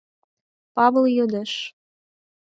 [0.75, 1.51] —Павыл йодеш.